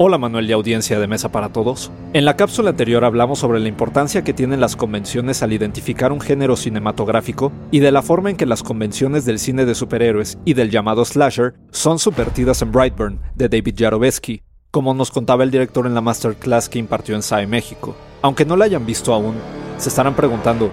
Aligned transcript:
Hola 0.00 0.16
Manuel 0.16 0.48
y 0.48 0.52
audiencia 0.52 1.00
de 1.00 1.08
Mesa 1.08 1.32
para 1.32 1.48
Todos. 1.52 1.90
En 2.12 2.24
la 2.24 2.36
cápsula 2.36 2.70
anterior 2.70 3.04
hablamos 3.04 3.40
sobre 3.40 3.58
la 3.58 3.66
importancia 3.66 4.22
que 4.22 4.32
tienen 4.32 4.60
las 4.60 4.76
convenciones 4.76 5.42
al 5.42 5.52
identificar 5.52 6.12
un 6.12 6.20
género 6.20 6.54
cinematográfico 6.54 7.50
y 7.72 7.80
de 7.80 7.90
la 7.90 8.02
forma 8.02 8.30
en 8.30 8.36
que 8.36 8.46
las 8.46 8.62
convenciones 8.62 9.24
del 9.24 9.40
cine 9.40 9.64
de 9.64 9.74
superhéroes 9.74 10.38
y 10.44 10.54
del 10.54 10.70
llamado 10.70 11.04
slasher 11.04 11.54
son 11.72 11.98
subvertidas 11.98 12.62
en 12.62 12.70
Brightburn, 12.70 13.20
de 13.34 13.48
David 13.48 13.74
Jarobeski, 13.76 14.42
como 14.70 14.94
nos 14.94 15.10
contaba 15.10 15.42
el 15.42 15.50
director 15.50 15.84
en 15.84 15.94
la 15.94 16.00
masterclass 16.00 16.68
que 16.68 16.78
impartió 16.78 17.16
en 17.16 17.22
SAE 17.22 17.48
México. 17.48 17.96
Aunque 18.22 18.44
no 18.44 18.56
la 18.56 18.66
hayan 18.66 18.86
visto 18.86 19.12
aún, 19.12 19.34
se 19.78 19.88
estarán 19.88 20.14
preguntando, 20.14 20.70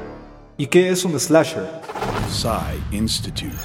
¿y 0.55 0.67
qué 0.67 0.89
es 0.89 1.03
un 1.03 1.19
slasher? 1.19 1.67
Psy 2.29 2.95
Institute. 2.95 3.57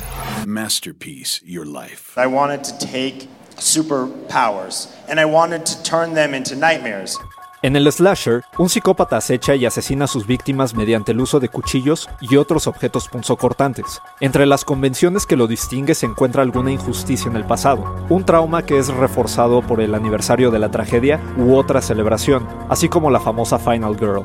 Masterpiece, 0.47 1.43
your 1.45 1.67
life. 1.67 2.19
I 2.19 2.27
wanted 2.27 2.63
to 2.63 2.79
take 2.79 3.29
superpowers 3.61 4.89
and 5.09 5.21
I 5.21 5.25
wanted 5.25 5.65
to 5.67 5.83
turn 5.83 6.15
them 6.15 6.35
into 6.35 6.57
nightmares. 6.57 7.17
En 7.63 7.77
el 7.77 7.93
slasher, 7.93 8.43
un 8.57 8.71
psicópata 8.71 9.19
acecha 9.19 9.55
y 9.55 9.67
asesina 9.67 10.07
a 10.07 10.09
sus 10.09 10.27
víctimas 10.27 10.75
mediante 10.75 11.13
el 11.13 11.21
uso 11.21 11.41
de 11.41 11.51
cuchillos 11.51 12.09
y 12.23 12.37
otros 12.37 12.67
objetos 12.67 13.09
punzocortantes. 13.09 14.01
Entre 14.21 14.47
las 14.47 14.65
convenciones 14.65 15.27
que 15.27 15.37
lo 15.37 15.47
distingue 15.47 15.95
se 15.95 16.07
encuentra 16.07 16.43
alguna 16.43 16.73
injusticia 16.73 17.31
en 17.31 17.37
el 17.37 17.45
pasado, 17.45 18.07
un 18.09 18.25
trauma 18.25 18.65
que 18.65 18.79
es 18.79 18.89
reforzado 18.89 19.61
por 19.61 19.83
el 19.83 19.95
aniversario 19.95 20.51
de 20.51 20.59
la 20.59 20.71
tragedia 20.71 21.21
u 21.37 21.55
otra 21.55 21.83
celebración, 21.83 22.49
así 22.71 22.89
como 22.89 23.11
la 23.11 23.21
famosa 23.21 23.59
Final 23.59 23.95
Girl. 23.99 24.25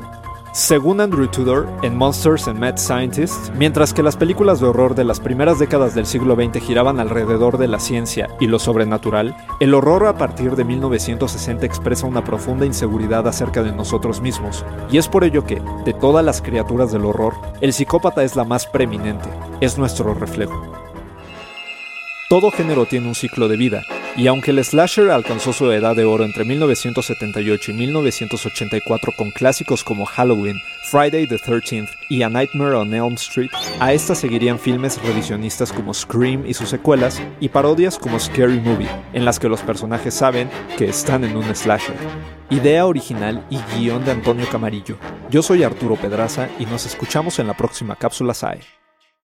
Según 0.56 1.02
Andrew 1.02 1.28
Tudor, 1.28 1.68
en 1.82 1.94
Monsters 1.94 2.48
and 2.48 2.58
Mad 2.58 2.78
Scientists, 2.78 3.52
mientras 3.58 3.92
que 3.92 4.02
las 4.02 4.16
películas 4.16 4.58
de 4.58 4.64
horror 4.64 4.94
de 4.94 5.04
las 5.04 5.20
primeras 5.20 5.58
décadas 5.58 5.94
del 5.94 6.06
siglo 6.06 6.34
XX 6.34 6.64
giraban 6.64 6.98
alrededor 6.98 7.58
de 7.58 7.68
la 7.68 7.78
ciencia 7.78 8.30
y 8.40 8.46
lo 8.46 8.58
sobrenatural, 8.58 9.36
el 9.60 9.74
horror 9.74 10.06
a 10.06 10.16
partir 10.16 10.56
de 10.56 10.64
1960 10.64 11.66
expresa 11.66 12.06
una 12.06 12.24
profunda 12.24 12.64
inseguridad 12.64 13.28
acerca 13.28 13.62
de 13.62 13.72
nosotros 13.72 14.22
mismos, 14.22 14.64
y 14.90 14.96
es 14.96 15.08
por 15.08 15.24
ello 15.24 15.44
que, 15.44 15.60
de 15.84 15.92
todas 15.92 16.24
las 16.24 16.40
criaturas 16.40 16.90
del 16.90 17.04
horror, 17.04 17.34
el 17.60 17.74
psicópata 17.74 18.24
es 18.24 18.34
la 18.34 18.44
más 18.44 18.66
preeminente, 18.66 19.28
es 19.60 19.76
nuestro 19.76 20.14
reflejo. 20.14 20.72
Todo 22.30 22.50
género 22.50 22.86
tiene 22.86 23.08
un 23.08 23.14
ciclo 23.14 23.46
de 23.48 23.58
vida, 23.58 23.82
y 24.16 24.28
aunque 24.28 24.50
el 24.50 24.64
slasher 24.64 25.10
alcanzó 25.10 25.52
su 25.52 25.70
edad 25.70 25.94
de 25.94 26.04
oro 26.04 26.24
entre 26.24 26.44
1978 26.44 27.70
y 27.70 27.74
1984 27.74 29.12
con 29.12 29.30
clásicos 29.30 29.84
como 29.84 30.06
Halloween, 30.06 30.56
Friday 30.90 31.26
the 31.26 31.36
13th 31.36 31.90
y 32.08 32.22
A 32.22 32.30
Nightmare 32.30 32.76
on 32.76 32.94
Elm 32.94 33.14
Street, 33.14 33.50
a 33.78 33.92
esta 33.92 34.14
seguirían 34.14 34.58
filmes 34.58 35.02
revisionistas 35.02 35.70
como 35.70 35.92
Scream 35.92 36.46
y 36.46 36.54
sus 36.54 36.70
secuelas 36.70 37.20
y 37.40 37.50
parodias 37.50 37.98
como 37.98 38.18
Scary 38.18 38.60
Movie, 38.60 38.88
en 39.12 39.24
las 39.24 39.38
que 39.38 39.48
los 39.48 39.60
personajes 39.60 40.14
saben 40.14 40.48
que 40.78 40.86
están 40.86 41.24
en 41.24 41.36
un 41.36 41.54
slasher. 41.54 41.96
Idea 42.48 42.86
original 42.86 43.44
y 43.50 43.58
guion 43.74 44.04
de 44.04 44.12
Antonio 44.12 44.46
Camarillo. 44.50 44.96
Yo 45.30 45.42
soy 45.42 45.62
Arturo 45.62 45.96
Pedraza 45.96 46.48
y 46.58 46.64
nos 46.66 46.86
escuchamos 46.86 47.38
en 47.38 47.48
la 47.48 47.54
próxima 47.54 47.96
cápsula 47.96 48.32
SAE. 48.32 48.60